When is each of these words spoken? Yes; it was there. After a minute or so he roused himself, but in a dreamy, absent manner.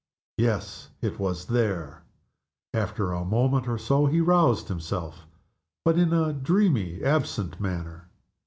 Yes; 0.39 0.89
it 1.01 1.19
was 1.19 1.45
there. 1.45 2.01
After 2.73 3.11
a 3.13 3.23
minute 3.23 3.67
or 3.67 3.77
so 3.77 4.07
he 4.07 4.19
roused 4.19 4.67
himself, 4.67 5.27
but 5.85 5.99
in 5.99 6.11
a 6.11 6.33
dreamy, 6.33 7.03
absent 7.03 7.59
manner. 7.59 8.07